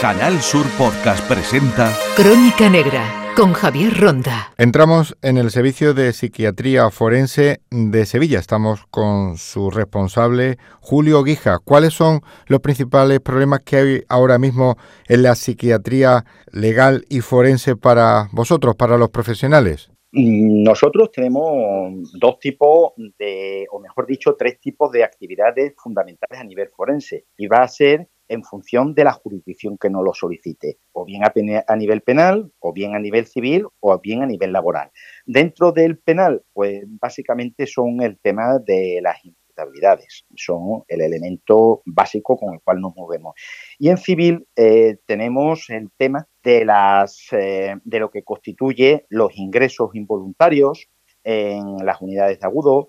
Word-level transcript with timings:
Canal 0.00 0.40
Sur 0.40 0.64
Podcast 0.78 1.28
presenta 1.28 1.92
Crónica 2.16 2.70
Negra 2.70 3.34
con 3.36 3.52
Javier 3.52 3.92
Ronda. 4.00 4.50
Entramos 4.56 5.14
en 5.20 5.36
el 5.36 5.50
Servicio 5.50 5.92
de 5.92 6.14
Psiquiatría 6.14 6.88
Forense 6.90 7.60
de 7.70 8.06
Sevilla. 8.06 8.38
Estamos 8.38 8.86
con 8.86 9.36
su 9.36 9.70
responsable, 9.70 10.56
Julio 10.80 11.22
Guija. 11.22 11.58
¿Cuáles 11.62 11.92
son 11.92 12.22
los 12.46 12.60
principales 12.60 13.20
problemas 13.20 13.60
que 13.60 13.76
hay 13.76 14.02
ahora 14.08 14.38
mismo 14.38 14.76
en 15.06 15.22
la 15.22 15.34
psiquiatría 15.34 16.24
legal 16.50 17.04
y 17.10 17.20
forense 17.20 17.76
para 17.76 18.30
vosotros, 18.32 18.76
para 18.76 18.96
los 18.96 19.10
profesionales? 19.10 19.90
Nosotros 20.12 21.12
tenemos 21.12 22.10
dos 22.18 22.38
tipos 22.38 22.92
de, 23.18 23.66
o 23.70 23.78
mejor 23.78 24.06
dicho, 24.06 24.34
tres 24.34 24.58
tipos 24.60 24.90
de 24.92 25.04
actividades 25.04 25.74
fundamentales 25.76 26.40
a 26.40 26.44
nivel 26.44 26.70
forense. 26.74 27.26
Y 27.36 27.48
va 27.48 27.58
a 27.58 27.68
ser 27.68 28.08
en 28.30 28.44
función 28.44 28.94
de 28.94 29.04
la 29.04 29.12
jurisdicción 29.12 29.76
que 29.76 29.90
nos 29.90 30.04
lo 30.04 30.14
solicite, 30.14 30.78
o 30.92 31.04
bien 31.04 31.22
a, 31.24 31.76
nivel 31.76 32.00
penal, 32.02 32.52
o 32.60 32.72
bien 32.72 32.94
a 32.94 33.00
nivel 33.00 33.26
civil, 33.26 33.66
o 33.80 33.98
bien 33.98 34.22
a 34.22 34.26
nivel 34.26 34.52
laboral. 34.52 34.90
Dentro 35.26 35.72
del 35.72 35.98
penal, 35.98 36.42
pues 36.52 36.84
básicamente 36.86 37.66
son 37.66 38.00
el 38.00 38.18
tema 38.20 38.58
de 38.60 39.00
las 39.02 39.24
imputabilidades, 39.24 40.24
son 40.36 40.84
el 40.86 41.00
elemento 41.00 41.82
básico 41.84 42.38
con 42.38 42.54
el 42.54 42.60
cual 42.62 42.80
nos 42.80 42.94
movemos. 42.94 43.34
Y 43.80 43.88
en 43.88 43.96
civil 43.96 44.46
eh, 44.54 44.98
tenemos 45.06 45.68
el 45.68 45.90
tema 45.96 46.28
de, 46.44 46.64
las, 46.64 47.26
eh, 47.32 47.74
de 47.82 47.98
lo 47.98 48.10
que 48.10 48.22
constituye 48.22 49.06
los 49.08 49.36
ingresos 49.36 49.90
involuntarios 49.94 50.88
en 51.24 51.84
las 51.84 52.00
unidades 52.00 52.38
de 52.38 52.46
agudo, 52.46 52.86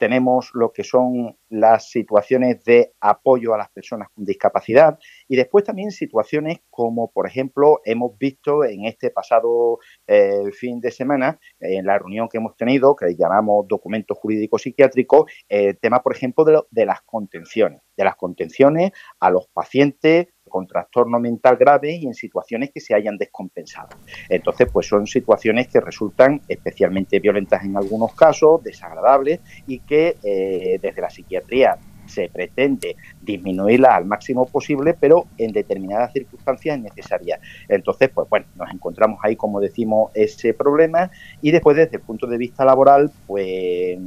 tenemos 0.00 0.50
lo 0.54 0.72
que 0.72 0.82
son 0.82 1.36
las 1.50 1.90
situaciones 1.90 2.64
de 2.64 2.94
apoyo 3.00 3.54
a 3.54 3.58
las 3.58 3.68
personas 3.70 4.08
con 4.14 4.24
discapacidad 4.24 4.98
y 5.28 5.36
después 5.36 5.62
también 5.62 5.90
situaciones 5.90 6.60
como, 6.70 7.12
por 7.12 7.26
ejemplo, 7.26 7.80
hemos 7.84 8.16
visto 8.18 8.64
en 8.64 8.86
este 8.86 9.10
pasado 9.10 9.78
eh, 10.06 10.50
fin 10.52 10.80
de 10.80 10.90
semana, 10.90 11.38
en 11.60 11.84
la 11.84 11.98
reunión 11.98 12.28
que 12.30 12.38
hemos 12.38 12.56
tenido, 12.56 12.96
que 12.96 13.14
llamamos 13.14 13.68
documento 13.68 14.14
jurídico 14.14 14.58
psiquiátrico, 14.58 15.26
el 15.50 15.78
tema, 15.78 16.02
por 16.02 16.16
ejemplo, 16.16 16.66
de 16.70 16.86
las 16.86 17.02
contenciones, 17.02 17.82
de 17.94 18.04
las 18.04 18.16
contenciones 18.16 18.92
a 19.20 19.30
los 19.30 19.48
pacientes 19.48 20.28
con 20.50 20.66
trastorno 20.66 21.18
mental 21.18 21.56
grave 21.56 21.92
y 21.92 22.06
en 22.06 22.12
situaciones 22.12 22.70
que 22.70 22.80
se 22.80 22.94
hayan 22.94 23.16
descompensado. 23.16 23.88
Entonces, 24.28 24.68
pues 24.70 24.86
son 24.86 25.06
situaciones 25.06 25.68
que 25.68 25.80
resultan 25.80 26.42
especialmente 26.46 27.18
violentas 27.20 27.64
en 27.64 27.76
algunos 27.76 28.14
casos, 28.14 28.62
desagradables 28.62 29.40
y 29.66 29.78
que 29.78 30.18
eh, 30.22 30.78
desde 30.82 31.00
la 31.00 31.08
psiquiatría 31.08 31.78
se 32.10 32.28
pretende 32.28 32.96
disminuirlas 33.22 33.92
al 33.92 34.04
máximo 34.04 34.44
posible, 34.46 34.94
pero 34.98 35.26
en 35.38 35.52
determinadas 35.52 36.12
circunstancias 36.12 36.76
es 36.76 36.82
necesaria. 36.82 37.40
Entonces, 37.68 38.10
pues 38.12 38.28
bueno, 38.28 38.46
nos 38.56 38.70
encontramos 38.70 39.20
ahí, 39.22 39.36
como 39.36 39.60
decimos, 39.60 40.10
ese 40.14 40.52
problema 40.52 41.10
y 41.40 41.52
después 41.52 41.76
desde 41.76 41.96
el 41.96 42.02
punto 42.02 42.26
de 42.26 42.36
vista 42.36 42.64
laboral, 42.64 43.10
pues 43.26 43.98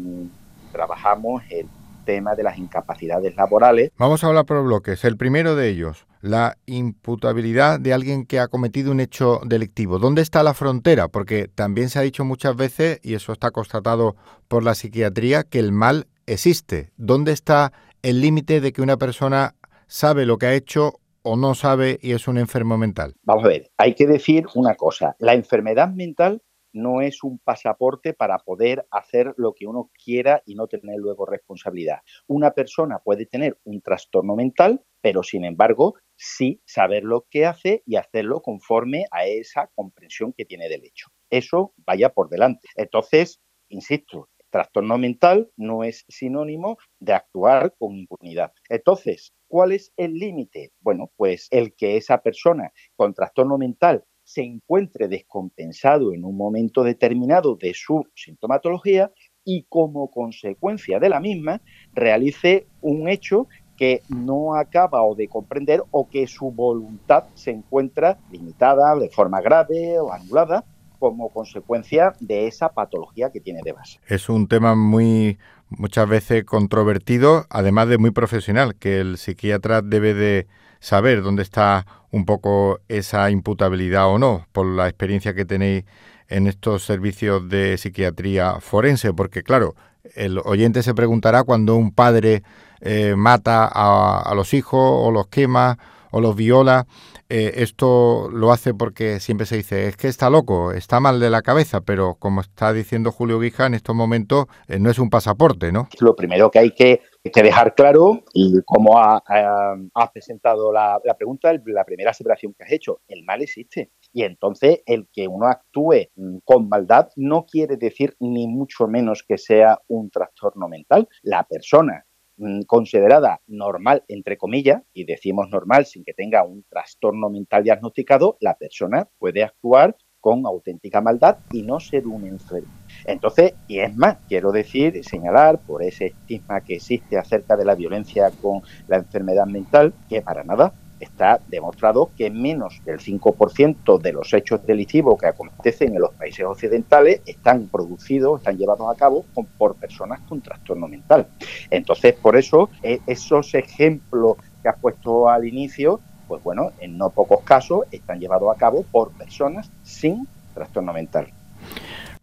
trabajamos 0.71 1.44
el 1.49 1.67
tema 2.05 2.36
de 2.36 2.44
las 2.44 2.58
incapacidades 2.58 3.36
laborales. 3.36 3.91
Vamos 3.97 4.23
a 4.23 4.27
hablar 4.27 4.45
por 4.45 4.61
bloques. 4.64 5.05
El 5.05 5.17
primero 5.17 5.55
de 5.55 5.69
ellos, 5.69 6.05
la 6.24 6.58
imputabilidad 6.68 7.82
de 7.82 7.92
alguien 7.92 8.26
que 8.26 8.40
ha 8.40 8.48
cometido 8.48 8.94
un 8.94 9.02
hecho 9.02 9.42
delictivo. 9.46 10.00
¿Dónde 10.00 10.22
está 10.22 10.42
la 10.42 10.54
frontera? 10.54 11.10
Porque 11.10 11.50
también 11.50 11.90
se 11.90 12.00
ha 12.00 12.02
dicho 12.02 12.24
muchas 12.24 12.56
veces, 12.56 13.02
y 13.04 13.16
eso 13.16 13.34
está 13.34 13.52
constatado 13.52 14.16
por 14.48 14.64
la 14.64 14.74
psiquiatría, 14.74 15.44
que 15.44 15.60
el 15.60 15.74
mal 15.74 16.08
existe. 16.26 16.92
¿Dónde 16.96 17.34
está 17.34 17.74
el 18.04 18.22
límite 18.22 18.62
de 18.62 18.72
que 18.72 18.82
una 18.82 18.96
persona 18.96 19.56
sabe 19.88 20.26
lo 20.26 20.38
que 20.38 20.46
ha 20.46 20.54
hecho 20.54 21.02
o 21.24 21.36
no 21.36 21.56
sabe 21.56 22.00
y 22.02 22.14
es 22.14 22.30
un 22.30 22.38
enfermo 22.38 22.78
mental? 22.78 23.16
Vamos 23.24 23.44
a 23.44 23.50
ver, 23.50 23.70
hay 23.76 23.94
que 23.94 24.08
decir 24.08 24.46
una 24.56 24.76
cosa. 24.76 25.18
La 25.20 25.34
enfermedad 25.34 25.90
mental 25.90 26.42
no 26.72 27.02
es 27.02 27.24
un 27.24 27.40
pasaporte 27.40 28.14
para 28.14 28.40
poder 28.40 28.86
hacer 28.92 29.34
lo 29.38 29.54
que 29.54 29.68
uno 29.68 29.92
quiera 30.04 30.42
y 30.45 30.56
no 30.56 30.67
tener 30.67 30.98
luego 30.98 31.26
responsabilidad. 31.26 32.00
Una 32.28 32.52
persona 32.52 33.00
puede 33.00 33.26
tener 33.26 33.60
un 33.64 33.82
trastorno 33.82 34.36
mental, 34.36 34.82
pero 35.02 35.22
sin 35.22 35.45
embargo 35.45 35.95
sí 36.16 36.62
saber 36.66 37.04
lo 37.04 37.26
que 37.30 37.46
hace 37.46 37.84
y 37.86 37.96
hacerlo 37.96 38.42
conforme 38.42 39.06
a 39.12 39.26
esa 39.26 39.70
comprensión 39.76 40.34
que 40.34 40.46
tiene 40.46 40.70
del 40.70 40.86
hecho. 40.86 41.08
Eso 41.30 41.74
vaya 41.78 42.10
por 42.10 42.30
delante. 42.30 42.68
Entonces, 42.76 43.42
insisto, 43.70 44.30
trastorno 44.54 44.98
mental 45.00 45.50
no 45.58 45.84
es 45.84 46.06
sinónimo 46.08 46.78
de 47.00 47.14
actuar 47.14 47.74
con 47.80 47.96
impunidad. 47.96 48.54
Entonces, 48.70 49.34
¿cuál 49.48 49.72
es 49.72 49.92
el 49.98 50.14
límite? 50.14 50.72
Bueno, 50.80 51.12
pues 51.16 51.48
el 51.50 51.74
que 51.76 51.98
esa 51.98 52.22
persona 52.22 52.72
con 52.95 53.14
trastorno 53.16 53.58
mental 53.58 54.06
se 54.24 54.44
encuentre 54.44 55.08
descompensado 55.08 56.14
en 56.14 56.24
un 56.24 56.38
momento 56.38 56.84
determinado 56.84 57.56
de 57.56 57.74
su 57.74 58.06
sintomatología 58.16 59.12
y 59.44 59.66
como 59.68 60.10
consecuencia 60.10 61.00
de 61.00 61.10
la 61.10 61.20
misma 61.20 61.62
realice 61.94 62.68
un 62.82 63.10
hecho 63.10 63.48
que 63.83 64.02
no 64.08 64.55
acaba 64.55 65.04
o 65.04 65.14
de 65.14 65.27
comprender 65.27 65.83
o 65.92 66.08
que 66.10 66.26
su 66.26 66.52
voluntad 66.52 67.26
se 67.33 67.52
encuentra 67.52 68.17
limitada 68.32 68.95
de 68.95 69.10
forma 69.10 69.42
grave 69.42 69.99
o 69.99 70.14
anulada 70.14 70.64
como 70.99 71.27
consecuencia 71.27 72.14
de 72.21 72.48
esa 72.48 72.70
patología 72.70 73.30
que 73.30 73.42
tiene 73.42 73.60
de 73.61 73.73
base. 73.73 73.99
Es 74.08 74.30
un 74.30 74.48
tema 74.48 74.73
muy 74.73 75.38
muchas 75.67 76.08
veces 76.08 76.45
controvertido, 76.45 77.45
además 77.49 77.89
de 77.89 77.98
muy 77.98 78.11
profesional, 78.11 78.76
que 78.76 79.02
el 79.02 79.17
psiquiatra 79.17 79.82
debe 79.82 80.14
de 80.14 80.48
saber 80.80 81.21
dónde 81.21 81.44
está 81.44 81.86
un 82.10 82.23
poco 82.23 82.80
esa 82.88 83.30
imputabilidad 83.32 84.08
o 84.08 84.17
no, 84.17 84.48
por 84.54 84.65
la 84.65 84.88
experiencia 84.88 85.33
que 85.33 85.44
tenéis 85.44 85.83
en 86.30 86.48
estos 86.48 86.86
servicios 86.86 87.50
de 87.50 87.77
psiquiatría 87.77 88.61
forense, 88.61 89.14
porque 89.14 89.44
claro, 89.44 89.76
el 90.15 90.39
oyente 90.39 90.83
se 90.83 90.93
preguntará 90.93 91.43
cuando 91.43 91.75
un 91.75 91.93
padre 91.93 92.43
eh, 92.81 93.15
mata 93.15 93.69
a, 93.71 94.33
los 94.36 94.53
hijos 94.53 94.81
o 94.81 95.11
los 95.11 95.27
quema 95.27 95.77
o 96.11 96.21
los 96.21 96.36
viola, 96.36 96.86
eh, 97.30 97.53
esto 97.55 98.30
lo 98.31 98.52
hace 98.52 98.73
porque 98.73 99.19
siempre 99.19 99.47
se 99.47 99.58
dice, 99.58 99.87
es 99.87 99.97
que 99.97 100.08
está 100.08 100.30
loco, 100.30 100.71
está 100.71 100.99
mal 100.99 101.19
de 101.19 101.31
la 101.31 101.41
cabeza, 101.41 101.81
pero 101.81 102.15
como 102.19 102.41
está 102.41 102.71
diciendo 102.71 103.11
Julio 103.11 103.39
Guija, 103.39 103.65
en 103.65 103.73
estos 103.73 103.95
momentos 103.95 104.45
eh, 104.67 104.77
no 104.80 104.91
es 104.91 104.99
un 104.99 105.09
pasaporte, 105.09 105.71
¿no? 105.71 105.87
Lo 105.99 106.15
primero 106.15 106.52
que 106.52 106.59
hay 106.59 106.71
que 106.71 107.02
que 107.31 107.41
dejar 107.41 107.73
claro, 107.73 108.21
y 108.33 108.61
como 108.65 108.99
has 108.99 109.21
ha, 109.27 110.11
presentado 110.11 110.73
la, 110.73 110.99
pregunta, 111.17 111.53
la 111.65 111.85
primera 111.85 112.11
aseveración 112.11 112.53
que 112.53 112.65
has 112.65 112.71
hecho, 112.71 112.99
el 113.08 113.23
mal 113.23 113.41
existe. 113.41 113.91
Y 114.14 114.24
entonces 114.24 114.82
el 114.86 115.08
que 115.12 115.28
uno 115.28 115.48
actúe 115.48 116.10
mm, 116.16 116.38
con 116.46 116.70
maldad 116.70 117.10
no 117.16 117.46
quiere 117.46 117.78
decir 117.78 118.16
ni 118.20 118.48
mucho 118.48 118.88
menos 118.88 119.24
que 119.28 119.38
sea 119.38 119.82
un 119.88 120.12
trastorno 120.12 120.70
mental. 120.70 121.10
La 121.24 121.44
persona 121.44 122.06
mm, 122.38 122.62
considerada 122.62 123.42
normal, 123.48 124.04
entre 124.08 124.38
comillas, 124.38 124.84
y 124.94 125.06
decimos 125.06 125.50
normal 125.50 125.88
sin 125.88 126.06
que 126.06 126.14
tenga 126.14 126.44
un 126.44 126.64
trastorno 126.70 127.30
mental 127.30 127.64
diagnosticado, 127.64 128.38
la 128.40 128.56
persona 128.56 129.10
puede 129.18 129.44
actuar 129.44 129.98
con 130.22 130.45
auténtica 130.45 131.01
maldad 131.01 131.40
y 131.51 131.63
no 131.63 131.81
ser 131.81 132.07
un 132.07 132.25
enfermo. 132.25 132.72
Entonces, 133.06 133.56
y 133.68 133.80
es 133.80 133.94
más, 133.94 134.19
quiero 134.30 134.54
decir, 134.54 135.04
señalar 135.04 135.60
por 135.60 135.84
ese 135.84 136.06
estigma 136.06 136.62
que 136.62 136.75
existe 136.75 137.18
acerca 137.18 137.57
de 137.57 137.66
la 137.66 137.75
violencia 137.75 138.31
con 138.42 138.62
la 138.88 138.98
enfermedad 138.98 139.48
mental, 139.48 139.94
que 140.07 140.22
para 140.22 140.45
nada 140.45 140.72
está 141.03 141.39
demostrado 141.47 142.12
que 142.18 142.30
menos 142.30 142.81
del 142.86 143.00
5% 143.00 144.01
de 144.01 144.13
los 144.13 144.33
hechos 144.33 144.65
delictivos 144.65 145.19
que 145.19 145.27
acontecen 145.27 145.95
en 145.95 146.01
los 146.01 146.13
países 146.13 146.45
occidentales 146.45 147.21
están 147.25 147.68
producidos, 147.68 148.39
están 148.39 148.57
llevados 148.57 148.89
a 148.89 148.97
cabo 148.97 149.25
por 149.57 149.75
personas 149.75 150.21
con 150.21 150.41
trastorno 150.41 150.88
mental. 150.88 151.27
Entonces, 151.69 152.13
por 152.13 152.36
eso, 152.36 152.69
e, 152.81 153.00
esos 153.07 153.53
ejemplos 153.53 154.38
que 154.62 154.69
has 154.69 154.80
puesto 154.80 155.30
al 155.30 155.45
inicio 155.45 156.00
pues 156.27 156.41
bueno, 156.41 156.71
en 156.80 156.97
no 156.97 157.09
pocos 157.09 157.41
casos 157.44 157.85
están 157.91 158.19
llevados 158.19 158.49
a 158.56 158.57
cabo 158.57 158.83
por 158.91 159.11
personas 159.11 159.69
sin 159.83 160.27
trastorno 160.56 160.94
mental. 160.94 161.27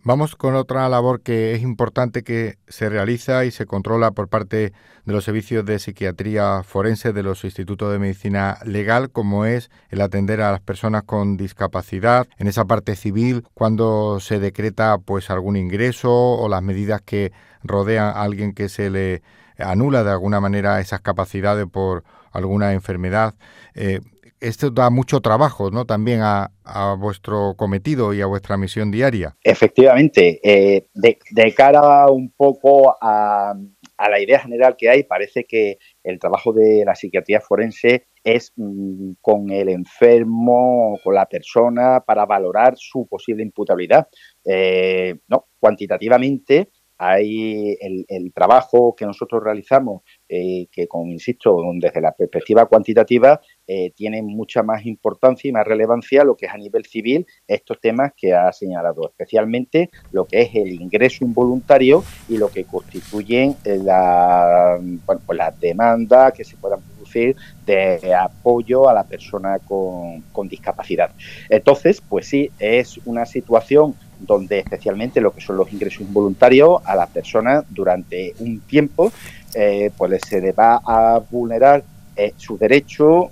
Vamos 0.03 0.35
con 0.35 0.55
otra 0.55 0.89
labor 0.89 1.21
que 1.21 1.53
es 1.53 1.61
importante 1.61 2.23
que 2.23 2.57
se 2.69 2.89
realiza 2.89 3.45
y 3.45 3.51
se 3.51 3.67
controla 3.67 4.13
por 4.13 4.29
parte 4.29 4.73
de 5.05 5.13
los 5.13 5.25
servicios 5.25 5.67
de 5.67 5.79
psiquiatría 5.79 6.63
forense 6.63 7.13
de 7.13 7.23
los 7.23 7.45
institutos 7.45 7.93
de 7.93 7.99
medicina 7.99 8.57
legal, 8.65 9.11
como 9.11 9.45
es 9.45 9.71
el 9.91 10.01
atender 10.01 10.41
a 10.41 10.53
las 10.53 10.61
personas 10.63 11.03
con 11.03 11.37
discapacidad 11.37 12.27
en 12.39 12.47
esa 12.47 12.65
parte 12.65 12.97
civil 12.97 13.45
cuando 13.53 14.21
se 14.21 14.41
decreta 14.41 14.97
pues 14.97 15.29
algún 15.29 15.57
ingreso 15.57 16.11
o 16.11 16.49
las 16.49 16.63
medidas 16.63 17.03
que 17.03 17.33
rodean 17.63 18.07
a 18.07 18.23
alguien 18.23 18.55
que 18.55 18.71
se 18.71 18.89
le 18.89 19.23
anula 19.59 20.03
de 20.03 20.13
alguna 20.13 20.41
manera 20.41 20.81
esas 20.81 21.03
capacidades 21.03 21.67
por 21.67 22.05
alguna 22.33 22.73
enfermedad. 22.73 23.35
Eh, 23.75 24.01
esto 24.41 24.71
da 24.71 24.91
mucho 24.91 25.21
trabajo, 25.21 25.71
¿no? 25.71 25.85
También 25.85 26.21
a, 26.23 26.51
vuestro 26.99 27.55
cometido 27.57 28.15
y 28.15 28.21
a 28.21 28.27
vuestra 28.27 28.57
misión 28.57 28.91
diaria. 28.91 29.37
Efectivamente, 29.43 30.41
eh, 30.43 30.87
de, 30.95 31.55
cara 31.55 32.07
un 32.11 32.31
poco 32.31 32.97
a, 33.01 33.55
a, 33.97 34.09
la 34.09 34.21
idea 34.21 34.39
general 34.39 34.77
que 34.79 34.89
hay, 34.89 35.03
parece 35.03 35.45
que 35.45 35.79
el 36.05 36.19
trabajo 36.19 36.53
de 36.53 36.85
la 36.87 36.95
psiquiatría 36.95 37.41
forense 37.41 38.05
es 38.23 38.53
mm, 38.57 39.13
con 39.21 39.51
el 39.51 39.69
enfermo, 39.69 40.99
con 41.03 41.15
la 41.15 41.27
persona, 41.27 42.01
para 42.07 42.25
valorar 42.25 42.75
su 42.77 43.07
posible 43.09 43.43
imputabilidad. 43.43 44.09
Eh, 44.45 45.17
no, 45.29 45.47
cuantitativamente 45.59 46.71
hay 47.03 47.79
el, 47.81 48.33
trabajo 48.35 48.95
que 48.95 49.07
nosotros 49.07 49.43
realizamos, 49.43 50.03
eh, 50.33 50.69
que, 50.71 50.87
como 50.87 51.11
insisto, 51.11 51.61
desde 51.75 52.01
la 52.01 52.13
perspectiva 52.13 52.67
cuantitativa, 52.67 53.41
eh, 53.67 53.91
tiene 53.97 54.23
mucha 54.23 54.63
más 54.63 54.87
importancia 54.87 55.49
y 55.49 55.53
más 55.53 55.67
relevancia 55.67 56.23
lo 56.23 56.37
que 56.37 56.47
es 56.47 56.53
a 56.53 56.57
nivel 56.57 56.87
civil 56.87 57.27
estos 57.49 57.81
temas 57.81 58.13
que 58.17 58.33
ha 58.33 58.53
señalado, 58.53 59.09
especialmente 59.09 59.91
lo 60.13 60.27
que 60.27 60.43
es 60.43 60.55
el 60.55 60.81
ingreso 60.81 61.25
involuntario 61.25 62.05
y 62.29 62.37
lo 62.37 62.49
que 62.49 62.63
constituyen 62.63 63.57
la, 63.65 64.79
bueno, 64.81 65.21
pues 65.27 65.37
las 65.37 65.59
demandas 65.59 66.33
que 66.33 66.45
se 66.45 66.57
puedan 66.57 66.81
producir 66.81 67.35
de 67.67 68.15
apoyo 68.15 68.89
a 68.89 68.95
la 68.95 69.03
persona 69.03 69.59
con, 69.59 70.21
con 70.31 70.49
discapacidad. 70.49 71.11
Entonces, 71.49 72.01
pues 72.01 72.29
sí, 72.29 72.51
es 72.61 73.01
una 73.05 73.27
situación 73.27 73.97
donde 74.21 74.61
especialmente 74.61 75.21
lo 75.21 75.33
que 75.33 75.41
son 75.41 75.57
los 75.57 75.73
ingresos 75.73 76.03
involuntarios 76.03 76.81
a 76.85 76.95
las 76.95 77.09
personas 77.09 77.65
durante 77.71 78.35
un 78.39 78.61
tiempo, 78.61 79.13
eh, 79.55 79.91
pues 79.97 80.21
se 80.27 80.41
le 80.41 80.53
va 80.53 80.81
a 80.85 81.19
vulnerar 81.31 81.83
eh, 82.17 82.35
su 82.37 82.57
derecho 82.59 83.31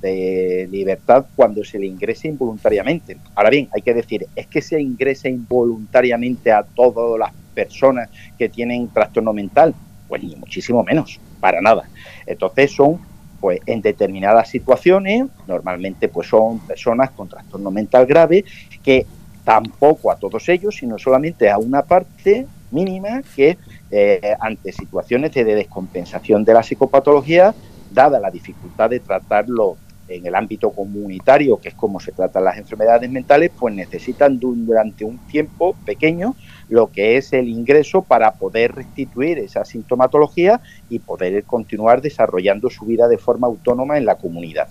de 0.00 0.68
libertad 0.70 1.26
cuando 1.34 1.64
se 1.64 1.78
le 1.78 1.86
ingrese 1.86 2.28
involuntariamente. 2.28 3.16
Ahora 3.34 3.50
bien, 3.50 3.68
hay 3.74 3.82
que 3.82 3.94
decir, 3.94 4.26
¿es 4.36 4.46
que 4.46 4.62
se 4.62 4.80
ingresa 4.80 5.28
involuntariamente 5.28 6.52
a 6.52 6.62
todas 6.62 7.18
las 7.18 7.32
personas 7.54 8.08
que 8.38 8.48
tienen 8.48 8.88
trastorno 8.88 9.32
mental? 9.32 9.74
Pues 10.06 10.22
ni 10.22 10.36
muchísimo 10.36 10.84
menos, 10.84 11.18
para 11.40 11.60
nada. 11.60 11.88
Entonces 12.26 12.72
son 12.72 13.00
pues 13.40 13.60
en 13.66 13.80
determinadas 13.80 14.48
situaciones, 14.50 15.26
normalmente 15.46 16.08
pues 16.08 16.28
son 16.28 16.58
personas 16.60 17.10
con 17.10 17.28
trastorno 17.28 17.70
mental 17.70 18.06
grave 18.06 18.44
que 18.82 19.06
tampoco 19.48 20.10
a 20.10 20.16
todos 20.16 20.46
ellos, 20.50 20.76
sino 20.76 20.98
solamente 20.98 21.48
a 21.48 21.56
una 21.56 21.80
parte 21.80 22.46
mínima 22.70 23.22
que 23.34 23.56
eh, 23.90 24.36
ante 24.38 24.72
situaciones 24.72 25.32
de 25.32 25.42
descompensación 25.42 26.44
de 26.44 26.52
la 26.52 26.62
psicopatología, 26.62 27.54
dada 27.90 28.20
la 28.20 28.30
dificultad 28.30 28.90
de 28.90 29.00
tratarlo 29.00 29.78
en 30.08 30.26
el 30.26 30.34
ámbito 30.34 30.70
comunitario, 30.70 31.58
que 31.58 31.68
es 31.68 31.74
como 31.74 32.00
se 32.00 32.12
tratan 32.12 32.44
las 32.44 32.58
enfermedades 32.58 33.10
mentales, 33.10 33.50
pues 33.58 33.74
necesitan 33.74 34.38
durante 34.38 35.04
un 35.04 35.18
tiempo 35.26 35.76
pequeño 35.84 36.34
lo 36.68 36.90
que 36.90 37.16
es 37.16 37.32
el 37.32 37.48
ingreso 37.48 38.02
para 38.02 38.32
poder 38.32 38.74
restituir 38.74 39.38
esa 39.38 39.64
sintomatología 39.64 40.60
y 40.88 40.98
poder 40.98 41.44
continuar 41.44 42.00
desarrollando 42.02 42.70
su 42.70 42.84
vida 42.84 43.08
de 43.08 43.18
forma 43.18 43.46
autónoma 43.46 43.98
en 43.98 44.06
la 44.06 44.16
comunidad. 44.16 44.68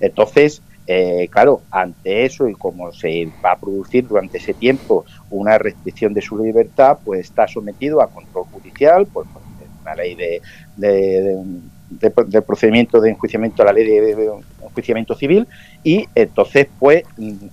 Entonces, 0.00 0.62
eh, 0.86 1.28
claro, 1.30 1.60
ante 1.70 2.24
eso 2.24 2.48
y 2.48 2.54
como 2.54 2.92
se 2.92 3.30
va 3.44 3.52
a 3.52 3.60
producir 3.60 4.08
durante 4.08 4.38
ese 4.38 4.54
tiempo 4.54 5.04
una 5.28 5.58
restricción 5.58 6.14
de 6.14 6.22
su 6.22 6.42
libertad, 6.42 6.98
pues 7.04 7.20
está 7.20 7.46
sometido 7.46 8.00
a 8.00 8.08
control 8.08 8.44
judicial, 8.44 9.06
pues 9.06 9.26
una 9.82 9.94
ley 9.94 10.14
de, 10.14 10.40
de, 10.76 11.38
procedimiento 12.46 13.00
de 13.00 13.10
enjuiciamiento, 13.10 13.64
la 13.64 13.72
ley 13.72 13.84
de, 13.84 14.30
enjuiciamiento 14.62 15.14
civil, 15.14 15.46
y 15.82 16.06
entonces 16.14 16.68
pues 16.78 17.04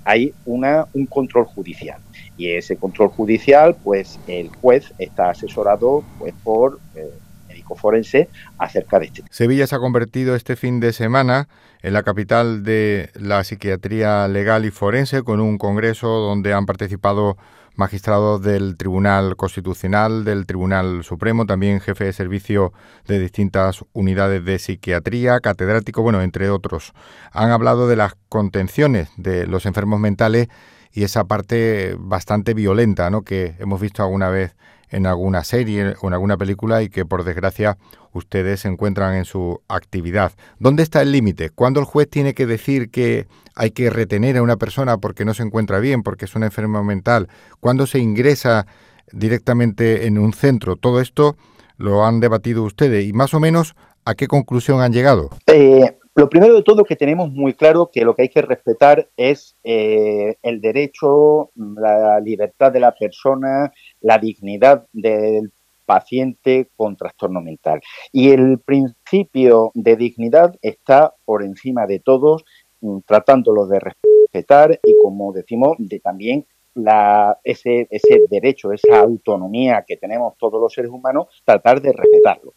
hay 0.04 0.34
una, 0.46 0.86
un 0.94 1.06
control 1.06 1.46
judicial. 1.46 2.00
Y 2.38 2.50
ese 2.52 2.76
control 2.76 3.10
judicial, 3.10 3.76
pues 3.84 4.20
el 4.28 4.50
juez 4.50 4.94
está 5.00 5.30
asesorado 5.30 6.04
pues 6.20 6.34
por 6.44 6.80
eh, 6.96 7.10
médico 7.48 7.76
forense 7.76 8.28
acerca 8.58 9.00
de 9.00 9.06
este. 9.06 9.24
Sevilla 9.30 9.68
se 9.68 9.76
ha 9.76 9.80
convertido 9.80 10.36
este 10.36 10.56
fin 10.56 10.80
de 10.80 10.92
semana 10.92 11.48
en 11.82 11.94
la 11.94 12.04
capital 12.04 12.64
de 12.64 13.10
la 13.14 13.44
psiquiatría 13.44 14.28
legal 14.28 14.66
y 14.66 14.72
forense, 14.72 15.24
con 15.24 15.40
un 15.40 15.58
congreso 15.58 16.08
donde 16.08 16.54
han 16.54 16.66
participado 16.66 17.38
magistrados 17.76 18.42
del 18.42 18.78
Tribunal 18.78 19.36
Constitucional, 19.36 20.24
del 20.24 20.46
Tribunal 20.46 21.04
Supremo, 21.04 21.46
también 21.46 21.82
jefe 21.82 22.06
de 22.06 22.14
servicio 22.14 22.74
de 23.08 23.20
distintas 23.20 23.84
unidades 23.94 24.44
de 24.46 24.60
psiquiatría, 24.60 25.40
catedrático, 25.40 26.02
bueno, 26.02 26.22
entre 26.22 26.50
otros. 26.50 26.94
Han 27.32 27.52
hablado 27.52 27.88
de 27.88 27.96
las 27.96 28.16
contenciones 28.30 29.10
de 29.18 29.48
los 29.48 29.66
enfermos 29.66 30.00
mentales 30.00 30.48
y 30.96 31.04
esa 31.04 31.26
parte 31.26 31.96
bastante 32.00 32.54
violenta, 32.54 33.10
¿no? 33.10 33.22
que 33.22 33.56
hemos 33.60 33.82
visto 33.82 34.02
alguna 34.02 34.30
vez 34.30 34.56
en 34.90 35.06
alguna 35.06 35.44
serie 35.44 35.96
o 36.02 36.08
en 36.08 36.14
alguna 36.14 36.38
película 36.38 36.82
y 36.82 36.90
que 36.90 37.06
por 37.06 37.26
desgracia 37.26 37.78
ustedes 38.14 38.62
se 38.62 38.70
encuentran 38.70 39.14
en 39.16 39.26
su 39.26 39.62
actividad. 39.68 40.32
¿Dónde 40.58 40.84
está 40.84 41.02
el 41.02 41.12
límite? 41.12 41.50
¿Cuándo 41.50 41.82
el 41.82 41.86
juez 41.86 42.10
tiene 42.10 42.34
que 42.34 42.46
decir 42.46 42.90
que 42.90 43.28
hay 43.56 43.72
que 43.72 43.90
retener 43.90 44.38
a 44.38 44.42
una 44.42 44.56
persona 44.56 44.98
porque 44.98 45.26
no 45.26 45.34
se 45.34 45.44
encuentra 45.44 45.80
bien, 45.80 46.02
porque 46.02 46.26
es 46.26 46.36
una 46.36 46.46
enferma 46.46 46.82
mental? 46.82 47.28
¿Cuándo 47.60 47.88
se 47.88 48.00
ingresa 48.00 48.66
directamente 49.12 50.08
en 50.08 50.18
un 50.18 50.32
centro? 50.32 50.78
Todo 50.78 51.02
esto 51.02 51.36
lo 51.76 52.06
han 52.06 52.22
debatido 52.22 52.64
ustedes 52.64 53.06
y 53.06 53.12
más 53.12 53.34
o 53.34 53.42
menos 53.42 53.76
a 54.06 54.16
qué 54.16 54.28
conclusión 54.28 54.80
han 54.80 54.94
llegado. 54.94 55.30
Eh, 55.48 55.98
lo 56.16 56.30
primero 56.30 56.56
de 56.56 56.64
todo 56.64 56.86
que 56.86 56.96
tenemos 56.96 57.30
muy 57.30 57.54
claro 57.54 57.90
que 57.92 58.06
lo 58.06 58.16
que 58.16 58.24
hay 58.24 58.30
que 58.30 58.42
respetar 58.42 59.10
es 59.18 59.58
eh, 59.66 60.38
el 60.42 60.62
derecho, 60.62 61.52
la 61.56 62.22
libertad 62.22 62.72
de 62.72 62.80
la 62.80 62.94
persona, 62.94 63.74
la 64.00 64.18
dignidad 64.18 64.88
del 64.94 65.52
paciente 65.86 66.70
con 66.78 66.96
trastorno 66.96 67.42
mental. 67.42 67.82
Y 68.14 68.30
el 68.30 68.60
principio 68.60 69.72
de 69.74 69.98
dignidad 69.98 70.56
está 70.62 71.14
por 71.26 71.44
encima 71.44 71.86
de 71.86 72.00
todos, 72.00 72.46
mm, 72.80 73.00
tratándolo 73.06 73.68
de 73.68 73.82
respetar 73.82 74.80
y, 74.84 74.96
como 75.04 75.34
decimos, 75.34 75.76
de 75.80 76.00
también 76.00 76.46
la, 76.76 77.38
ese, 77.44 77.88
ese 77.90 78.22
derecho, 78.30 78.72
esa 78.72 79.02
autonomía 79.02 79.84
que 79.86 79.98
tenemos 79.98 80.38
todos 80.38 80.62
los 80.62 80.74
seres 80.74 80.92
humanos, 80.92 81.28
tratar 81.44 81.82
de 81.82 81.92
respetarlo. 81.92 82.54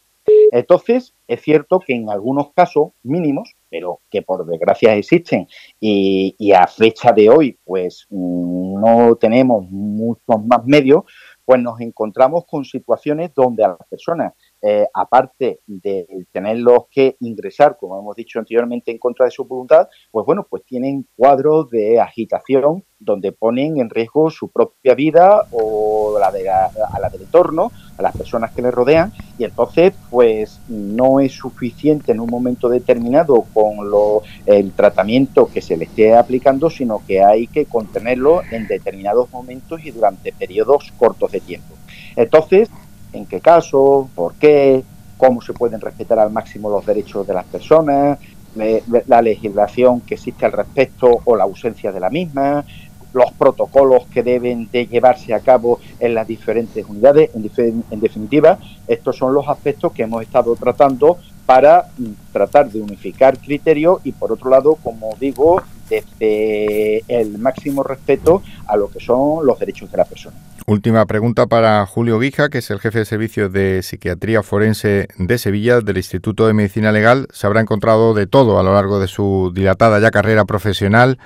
Entonces, 0.51 1.13
es 1.27 1.41
cierto 1.41 1.79
que 1.79 1.93
en 1.93 2.09
algunos 2.09 2.51
casos 2.53 2.89
mínimos, 3.03 3.53
pero 3.69 3.99
que 4.09 4.21
por 4.21 4.45
desgracia 4.45 4.95
existen 4.95 5.47
y, 5.79 6.51
a 6.51 6.65
fecha 6.67 7.11
de 7.11 7.29
hoy, 7.29 7.59
pues 7.63 8.07
mm, 8.09 8.81
no 8.81 9.15
tenemos 9.15 9.63
muchos 9.69 10.43
más 10.45 10.65
medios, 10.65 11.03
pues 11.45 11.61
nos 11.61 11.79
encontramos 11.81 12.45
con 12.45 12.63
situaciones 12.63 13.31
donde 13.33 13.63
a 13.63 13.69
las 13.69 13.87
personas 13.89 14.33
eh, 14.61 14.85
aparte 14.93 15.61
de 15.65 16.05
tenerlos 16.31 16.85
que 16.91 17.15
ingresar, 17.21 17.77
como 17.79 17.99
hemos 17.99 18.15
dicho 18.15 18.39
anteriormente, 18.39 18.91
en 18.91 18.97
contra 18.99 19.25
de 19.25 19.31
su 19.31 19.45
voluntad, 19.45 19.87
pues 20.11 20.25
bueno, 20.25 20.45
pues 20.49 20.63
tienen 20.63 21.07
cuadros 21.15 21.69
de 21.69 21.99
agitación 21.99 22.83
donde 22.99 23.31
ponen 23.31 23.79
en 23.79 23.89
riesgo 23.89 24.29
su 24.29 24.51
propia 24.51 24.93
vida 24.93 25.47
o 25.51 26.17
la, 26.19 26.31
de 26.31 26.49
a 26.49 26.99
la 26.99 27.09
del 27.09 27.21
entorno, 27.21 27.71
a 27.99 28.01
las 28.01 28.15
personas 28.15 28.51
que 28.51 28.61
les 28.61 28.73
rodean, 28.73 29.11
y 29.37 29.43
entonces 29.43 29.93
pues 30.09 30.59
no 30.67 31.19
es 31.19 31.33
suficiente 31.33 32.13
en 32.13 32.21
un 32.21 32.29
momento 32.29 32.69
determinado 32.69 33.45
con 33.53 33.89
lo, 33.89 34.23
el 34.45 34.71
tratamiento 34.71 35.49
que 35.53 35.61
se 35.61 35.77
le 35.77 35.85
esté 35.85 36.15
aplicando, 36.15 36.69
sino 36.69 37.01
que 37.05 37.21
hay 37.21 37.47
que 37.47 37.65
contenerlo 37.65 38.41
en 38.51 38.67
determinados 38.67 39.31
momentos 39.31 39.83
y 39.83 39.91
durante 39.91 40.31
periodos 40.31 40.91
cortos 40.97 41.31
de 41.31 41.41
tiempo. 41.41 41.75
Entonces, 42.15 42.69
en 43.13 43.25
qué 43.25 43.41
caso, 43.41 44.09
por 44.15 44.33
qué, 44.35 44.83
cómo 45.17 45.41
se 45.41 45.53
pueden 45.53 45.81
respetar 45.81 46.19
al 46.19 46.31
máximo 46.31 46.69
los 46.69 46.85
derechos 46.85 47.27
de 47.27 47.33
las 47.33 47.45
personas, 47.45 48.17
la 49.07 49.21
legislación 49.21 50.01
que 50.01 50.15
existe 50.15 50.45
al 50.45 50.53
respecto 50.53 51.19
o 51.23 51.35
la 51.35 51.43
ausencia 51.43 51.91
de 51.91 51.99
la 51.99 52.09
misma, 52.09 52.65
los 53.13 53.31
protocolos 53.33 54.05
que 54.13 54.23
deben 54.23 54.69
de 54.71 54.87
llevarse 54.87 55.33
a 55.33 55.39
cabo 55.39 55.79
en 55.99 56.13
las 56.13 56.27
diferentes 56.27 56.85
unidades. 56.87 57.31
En, 57.33 57.99
definitiva, 57.99 58.59
estos 58.87 59.17
son 59.17 59.33
los 59.33 59.47
aspectos 59.47 59.91
que 59.93 60.03
hemos 60.03 60.21
estado 60.21 60.55
tratando 60.55 61.17
para 61.45 61.87
mm, 61.97 62.31
tratar 62.31 62.69
de 62.69 62.81
unificar 62.81 63.37
criterios 63.39 63.99
y, 64.03 64.11
por 64.11 64.31
otro 64.31 64.49
lado, 64.49 64.75
como 64.75 65.15
digo, 65.19 65.61
desde 65.89 67.03
el 67.07 67.39
máximo 67.39 67.81
respeto 67.83 68.43
a 68.67 68.77
lo 68.77 68.89
que 68.89 68.99
son 68.99 69.45
los 69.45 69.59
derechos 69.59 69.91
de 69.91 69.97
la 69.97 70.05
persona. 70.05 70.37
Última 70.67 71.07
pregunta 71.07 71.47
para 71.47 71.83
Julio 71.87 72.19
Guija, 72.19 72.49
que 72.49 72.59
es 72.59 72.69
el 72.69 72.79
jefe 72.79 72.99
de 72.99 73.05
servicio 73.05 73.49
de 73.49 73.81
psiquiatría 73.81 74.43
forense 74.43 75.07
de 75.17 75.37
Sevilla 75.39 75.81
del 75.81 75.97
Instituto 75.97 76.45
de 76.45 76.53
Medicina 76.53 76.91
Legal. 76.91 77.27
Se 77.31 77.47
habrá 77.47 77.61
encontrado 77.61 78.13
de 78.13 78.27
todo 78.27 78.59
a 78.59 78.63
lo 78.63 78.73
largo 78.75 78.99
de 78.99 79.07
su 79.07 79.51
dilatada 79.51 79.99
ya 79.99 80.11
carrera 80.11 80.45
profesional. 80.45 81.17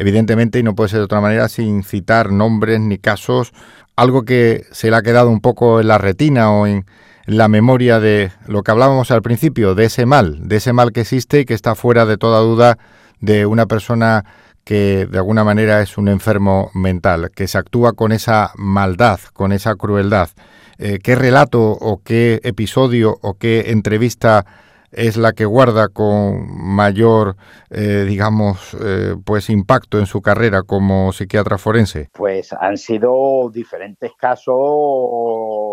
Evidentemente, 0.00 0.58
y 0.58 0.62
no 0.62 0.74
puede 0.74 0.88
ser 0.88 1.00
de 1.00 1.04
otra 1.04 1.20
manera, 1.20 1.46
sin 1.50 1.82
citar 1.82 2.32
nombres 2.32 2.80
ni 2.80 2.96
casos, 2.96 3.52
algo 3.96 4.24
que 4.24 4.64
se 4.72 4.88
le 4.88 4.96
ha 4.96 5.02
quedado 5.02 5.28
un 5.28 5.40
poco 5.40 5.78
en 5.78 5.88
la 5.88 5.98
retina 5.98 6.50
o 6.50 6.66
en 6.66 6.86
la 7.26 7.48
memoria 7.48 8.00
de 8.00 8.32
lo 8.46 8.62
que 8.62 8.70
hablábamos 8.70 9.10
al 9.10 9.20
principio, 9.20 9.74
de 9.74 9.84
ese 9.84 10.06
mal, 10.06 10.48
de 10.48 10.56
ese 10.56 10.72
mal 10.72 10.92
que 10.92 11.02
existe 11.02 11.40
y 11.40 11.44
que 11.44 11.52
está 11.52 11.74
fuera 11.74 12.06
de 12.06 12.16
toda 12.16 12.40
duda 12.40 12.78
de 13.20 13.44
una 13.44 13.66
persona 13.66 14.24
que 14.64 15.04
de 15.04 15.18
alguna 15.18 15.44
manera 15.44 15.82
es 15.82 15.98
un 15.98 16.08
enfermo 16.08 16.70
mental, 16.72 17.30
que 17.34 17.46
se 17.46 17.58
actúa 17.58 17.92
con 17.92 18.12
esa 18.12 18.52
maldad, 18.56 19.20
con 19.34 19.52
esa 19.52 19.74
crueldad. 19.74 20.30
Eh, 20.78 20.98
¿Qué 21.02 21.14
relato 21.14 21.60
o 21.60 22.00
qué 22.02 22.40
episodio 22.42 23.18
o 23.20 23.34
qué 23.34 23.64
entrevista 23.66 24.46
es 24.92 25.16
la 25.16 25.32
que 25.32 25.44
guarda 25.44 25.88
con 25.88 26.46
mayor, 26.74 27.36
eh, 27.70 28.04
digamos, 28.06 28.76
eh, 28.84 29.16
pues 29.24 29.50
impacto 29.50 29.98
en 29.98 30.06
su 30.06 30.20
carrera 30.20 30.62
como 30.62 31.12
psiquiatra 31.12 31.58
forense? 31.58 32.08
Pues 32.12 32.52
han 32.52 32.76
sido 32.76 33.50
diferentes 33.52 34.12
casos 34.18 34.56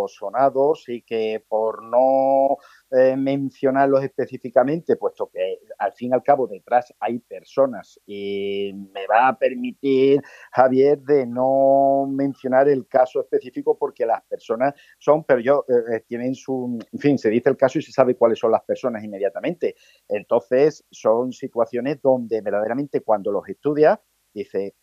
sonados 0.08 0.88
y 0.88 1.02
que 1.02 1.44
por 1.48 1.84
no 1.84 2.58
eh, 2.92 3.16
mencionarlos 3.18 4.04
específicamente, 4.04 4.96
puesto 4.96 5.30
que 5.34 5.60
al 5.77 5.93
fin 5.93 6.12
y 6.12 6.13
al 6.13 6.24
cabo 6.24 6.48
detrás 6.48 6.93
hay 7.00 7.19
personas 7.19 8.00
y 8.05 8.72
me 8.93 9.07
va 9.07 9.29
a 9.29 9.38
permitir, 9.38 10.22
Javier, 10.51 11.00
de 11.00 11.25
no 11.25 12.07
mencionar 12.10 12.67
el 12.69 12.88
caso 12.88 13.22
específico 13.22 13.77
porque 13.77 14.05
las 14.05 14.24
personas 14.24 14.74
son, 15.00 15.24
pero 15.24 15.39
yo, 15.39 15.65
eh, 15.67 15.96
eh, 15.96 16.00
tienen 16.07 16.36
su, 16.36 16.79
en 16.91 17.00
fin, 17.00 17.17
se 17.17 17.29
dice 17.29 17.50
el 17.50 17.57
caso 17.57 17.79
y 17.79 17.81
se 17.81 17.91
sabe 17.91 18.15
cuáles 18.15 18.39
son 18.39 18.51
las 18.51 18.63
personas 18.63 19.03
inmediatamente. 19.03 19.75
Entonces, 20.07 20.86
son 20.91 21.31
situaciones 21.31 22.01
donde 22.01 22.41
verdaderamente 22.41 23.01
cuando 23.01 23.31
los 23.31 23.48
estudia, 23.48 24.01
dice, 24.34 24.75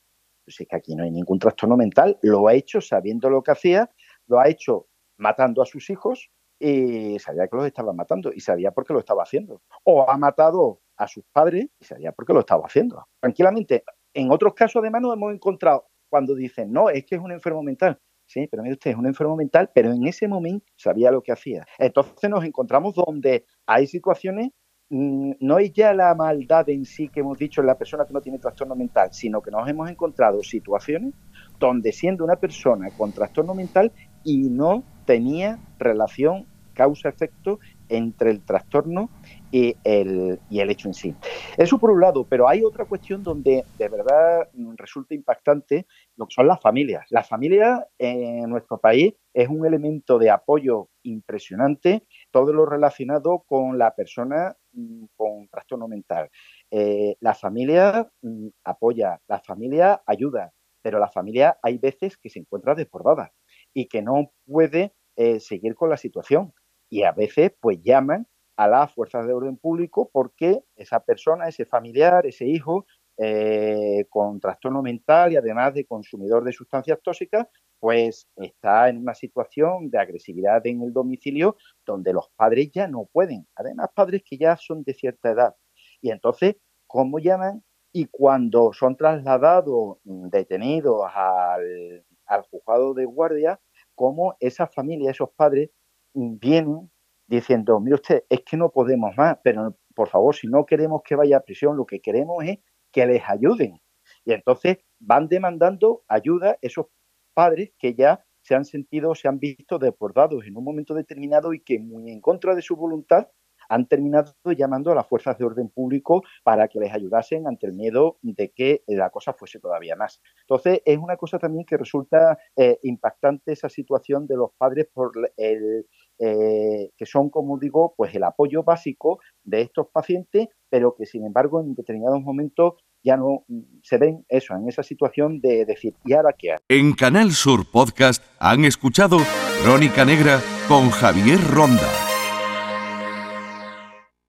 pues 0.44 0.60
es 0.60 0.68
que 0.68 0.76
aquí 0.76 0.94
no 0.94 1.04
hay 1.04 1.10
ningún 1.10 1.38
trastorno 1.38 1.76
mental, 1.76 2.18
lo 2.22 2.48
ha 2.48 2.54
hecho 2.54 2.80
sabiendo 2.80 3.30
lo 3.30 3.42
que 3.42 3.52
hacía, 3.52 3.90
lo 4.26 4.38
ha 4.38 4.48
hecho 4.48 4.88
matando 5.16 5.62
a 5.62 5.66
sus 5.66 5.90
hijos, 5.90 6.30
y 6.58 7.18
sabía 7.18 7.48
que 7.48 7.56
los 7.56 7.66
estaba 7.66 7.92
matando 7.92 8.32
y 8.32 8.40
sabía 8.40 8.70
por 8.70 8.86
qué 8.86 8.92
lo 8.92 8.98
estaba 8.98 9.22
haciendo. 9.22 9.62
O 9.82 10.08
ha 10.08 10.16
matado 10.16 10.80
a 10.96 11.08
sus 11.08 11.24
padres 11.32 11.66
y 11.80 11.84
sabía 11.84 12.12
por 12.12 12.26
qué 12.26 12.32
lo 12.32 12.40
estaba 12.40 12.66
haciendo. 12.66 13.04
Tranquilamente, 13.20 13.84
en 14.12 14.30
otros 14.30 14.54
casos 14.54 14.80
además 14.80 15.02
nos 15.02 15.14
hemos 15.14 15.32
encontrado 15.32 15.86
cuando 16.08 16.34
dicen, 16.34 16.72
no, 16.72 16.90
es 16.90 17.04
que 17.04 17.16
es 17.16 17.20
un 17.20 17.32
enfermo 17.32 17.62
mental. 17.62 17.98
Sí, 18.26 18.46
pero 18.50 18.62
mire 18.62 18.74
usted, 18.74 18.92
es 18.92 18.96
un 18.96 19.06
enfermo 19.06 19.36
mental, 19.36 19.70
pero 19.74 19.92
en 19.92 20.06
ese 20.06 20.28
momento 20.28 20.66
sabía 20.76 21.10
lo 21.10 21.22
que 21.22 21.32
hacía. 21.32 21.66
Entonces 21.78 22.30
nos 22.30 22.44
encontramos 22.44 22.94
donde 22.94 23.44
hay 23.66 23.86
situaciones, 23.86 24.50
mm, 24.88 25.32
no 25.40 25.58
es 25.58 25.72
ya 25.72 25.92
la 25.92 26.14
maldad 26.14 26.68
en 26.70 26.84
sí 26.84 27.08
que 27.08 27.20
hemos 27.20 27.38
dicho 27.38 27.60
en 27.60 27.66
la 27.66 27.76
persona 27.76 28.06
que 28.06 28.14
no 28.14 28.20
tiene 28.20 28.38
trastorno 28.38 28.74
mental, 28.74 29.10
sino 29.12 29.42
que 29.42 29.50
nos 29.50 29.68
hemos 29.68 29.90
encontrado 29.90 30.42
situaciones 30.42 31.12
donde 31.58 31.92
siendo 31.92 32.24
una 32.24 32.36
persona 32.36 32.90
con 32.96 33.12
trastorno 33.12 33.54
mental 33.54 33.92
y 34.22 34.48
no 34.48 34.84
tenía 35.04 35.58
relación 35.78 36.46
causa-efecto 36.74 37.60
entre 37.88 38.30
el 38.30 38.44
trastorno 38.44 39.10
y 39.50 39.76
el, 39.84 40.40
y 40.50 40.60
el 40.60 40.70
hecho 40.70 40.88
en 40.88 40.94
sí. 40.94 41.14
Eso 41.56 41.78
por 41.78 41.90
un 41.90 42.00
lado, 42.00 42.26
pero 42.28 42.48
hay 42.48 42.64
otra 42.64 42.84
cuestión 42.86 43.22
donde 43.22 43.64
de 43.78 43.88
verdad 43.88 44.48
resulta 44.76 45.14
impactante 45.14 45.86
lo 46.16 46.26
que 46.26 46.34
son 46.34 46.48
las 46.48 46.60
familias. 46.60 47.06
La 47.10 47.22
familia 47.22 47.86
en 47.98 48.50
nuestro 48.50 48.78
país 48.78 49.14
es 49.32 49.48
un 49.48 49.66
elemento 49.66 50.18
de 50.18 50.30
apoyo 50.30 50.88
impresionante, 51.02 52.06
todo 52.30 52.52
lo 52.52 52.66
relacionado 52.66 53.44
con 53.46 53.78
la 53.78 53.94
persona 53.94 54.56
mm, 54.72 55.04
con 55.16 55.48
trastorno 55.48 55.88
mental. 55.88 56.30
Eh, 56.70 57.16
la 57.20 57.34
familia 57.34 58.10
mm, 58.22 58.48
apoya, 58.64 59.20
la 59.28 59.40
familia 59.40 60.02
ayuda, 60.06 60.52
pero 60.82 60.98
la 60.98 61.08
familia 61.08 61.58
hay 61.62 61.78
veces 61.78 62.16
que 62.16 62.28
se 62.28 62.40
encuentra 62.40 62.74
desbordada 62.74 63.32
y 63.72 63.86
que 63.86 64.02
no 64.02 64.32
puede 64.46 64.94
eh, 65.16 65.40
seguir 65.40 65.74
con 65.74 65.90
la 65.90 65.96
situación. 65.96 66.52
Y 66.94 67.02
a 67.02 67.10
veces 67.10 67.50
pues 67.60 67.82
llaman 67.82 68.24
a 68.56 68.68
las 68.68 68.94
fuerzas 68.94 69.26
de 69.26 69.32
orden 69.32 69.56
público 69.56 70.08
porque 70.12 70.62
esa 70.76 71.00
persona, 71.00 71.48
ese 71.48 71.64
familiar, 71.66 72.24
ese 72.24 72.46
hijo 72.46 72.86
eh, 73.16 74.06
con 74.08 74.38
trastorno 74.38 74.80
mental 74.80 75.32
y 75.32 75.36
además 75.36 75.74
de 75.74 75.86
consumidor 75.86 76.44
de 76.44 76.52
sustancias 76.52 77.00
tóxicas, 77.02 77.48
pues 77.80 78.28
está 78.36 78.88
en 78.88 78.98
una 78.98 79.16
situación 79.16 79.90
de 79.90 79.98
agresividad 79.98 80.64
en 80.68 80.82
el 80.82 80.92
domicilio 80.92 81.56
donde 81.84 82.12
los 82.12 82.30
padres 82.36 82.70
ya 82.72 82.86
no 82.86 83.08
pueden. 83.12 83.48
Además, 83.56 83.88
padres 83.92 84.22
que 84.24 84.38
ya 84.38 84.56
son 84.56 84.84
de 84.84 84.94
cierta 84.94 85.32
edad. 85.32 85.56
Y 86.00 86.12
entonces, 86.12 86.58
¿cómo 86.86 87.18
llaman? 87.18 87.64
Y 87.92 88.04
cuando 88.04 88.72
son 88.72 88.96
trasladados, 88.96 89.98
mm, 90.04 90.28
detenidos 90.28 91.02
al, 91.12 92.04
al 92.26 92.42
juzgado 92.42 92.94
de 92.94 93.04
guardia, 93.04 93.58
cómo 93.96 94.36
esa 94.38 94.68
familia, 94.68 95.10
esos 95.10 95.30
padres, 95.30 95.70
vienen 96.14 96.90
diciendo, 97.26 97.80
mire 97.80 97.96
usted, 97.96 98.24
es 98.28 98.40
que 98.44 98.56
no 98.56 98.70
podemos 98.70 99.16
más, 99.16 99.38
pero 99.42 99.76
por 99.94 100.08
favor, 100.08 100.34
si 100.34 100.46
no 100.46 100.66
queremos 100.66 101.02
que 101.04 101.16
vaya 101.16 101.38
a 101.38 101.40
prisión, 101.40 101.76
lo 101.76 101.86
que 101.86 102.00
queremos 102.00 102.44
es 102.44 102.58
que 102.92 103.06
les 103.06 103.22
ayuden. 103.28 103.80
Y 104.24 104.32
entonces 104.32 104.78
van 104.98 105.28
demandando 105.28 106.02
ayuda 106.08 106.58
esos 106.60 106.86
padres 107.34 107.72
que 107.78 107.94
ya 107.94 108.24
se 108.42 108.54
han 108.54 108.64
sentido, 108.64 109.14
se 109.14 109.28
han 109.28 109.38
visto 109.38 109.78
deportados 109.78 110.44
en 110.46 110.56
un 110.56 110.64
momento 110.64 110.94
determinado 110.94 111.54
y 111.54 111.60
que 111.60 111.78
muy 111.78 112.10
en 112.10 112.20
contra 112.20 112.54
de 112.54 112.62
su 112.62 112.76
voluntad 112.76 113.28
han 113.68 113.86
terminado 113.86 114.34
llamando 114.56 114.92
a 114.92 114.94
las 114.94 115.06
fuerzas 115.06 115.38
de 115.38 115.44
orden 115.44 115.70
público 115.70 116.22
para 116.42 116.68
que 116.68 116.78
les 116.78 116.92
ayudasen 116.92 117.46
ante 117.46 117.66
el 117.66 117.72
miedo 117.72 118.18
de 118.22 118.50
que 118.50 118.82
la 118.86 119.10
cosa 119.10 119.32
fuese 119.32 119.58
todavía 119.58 119.96
más. 119.96 120.20
Entonces, 120.42 120.82
es 120.84 120.98
una 120.98 121.16
cosa 121.16 121.38
también 121.38 121.64
que 121.64 121.78
resulta 121.78 122.38
eh, 122.56 122.78
impactante 122.82 123.52
esa 123.52 123.70
situación 123.70 124.26
de 124.26 124.36
los 124.36 124.50
padres 124.58 124.88
por 124.92 125.12
el, 125.36 125.86
eh, 126.18 126.90
que 126.96 127.06
son, 127.06 127.30
como 127.30 127.58
digo, 127.58 127.94
pues 127.96 128.14
el 128.14 128.24
apoyo 128.24 128.62
básico 128.62 129.18
de 129.42 129.62
estos 129.62 129.88
pacientes, 129.92 130.48
pero 130.68 130.94
que 130.94 131.06
sin 131.06 131.24
embargo 131.24 131.60
en 131.60 131.74
determinados 131.74 132.22
momentos 132.22 132.74
ya 133.02 133.16
no 133.16 133.44
mm, 133.48 133.60
se 133.82 133.98
ven 133.98 134.24
eso, 134.28 134.54
en 134.54 134.68
esa 134.68 134.82
situación 134.82 135.40
de 135.40 135.64
decir, 135.64 135.94
¿y 136.04 136.14
ahora 136.14 136.34
qué 136.36 136.56
En 136.68 136.94
Canal 136.94 137.32
Sur 137.32 137.70
Podcast 137.70 138.24
han 138.38 138.64
escuchado 138.64 139.18
Crónica 139.62 140.04
Negra 140.04 140.40
con 140.68 140.90
Javier 140.90 141.38
Ronda. 141.52 142.13